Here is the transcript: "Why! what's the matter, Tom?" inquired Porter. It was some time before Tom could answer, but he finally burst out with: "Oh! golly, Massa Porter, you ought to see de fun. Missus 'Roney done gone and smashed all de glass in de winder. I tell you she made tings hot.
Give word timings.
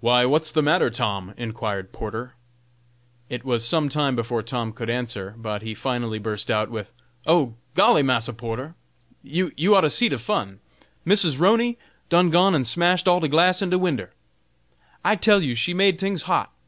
"Why! 0.00 0.24
what's 0.24 0.50
the 0.50 0.60
matter, 0.60 0.90
Tom?" 0.90 1.34
inquired 1.36 1.92
Porter. 1.92 2.34
It 3.28 3.44
was 3.44 3.64
some 3.64 3.88
time 3.88 4.16
before 4.16 4.42
Tom 4.42 4.72
could 4.72 4.90
answer, 4.90 5.36
but 5.38 5.62
he 5.62 5.72
finally 5.72 6.18
burst 6.18 6.50
out 6.50 6.68
with: 6.68 6.92
"Oh! 7.24 7.54
golly, 7.76 8.02
Massa 8.02 8.32
Porter, 8.32 8.74
you 9.22 9.52
ought 9.72 9.82
to 9.82 9.88
see 9.90 10.08
de 10.08 10.18
fun. 10.18 10.58
Missus 11.04 11.36
'Roney 11.36 11.78
done 12.08 12.30
gone 12.30 12.56
and 12.56 12.66
smashed 12.66 13.06
all 13.06 13.20
de 13.20 13.28
glass 13.28 13.62
in 13.62 13.70
de 13.70 13.78
winder. 13.78 14.12
I 15.04 15.14
tell 15.14 15.40
you 15.40 15.54
she 15.54 15.74
made 15.74 15.96
tings 15.96 16.22
hot. 16.22 16.50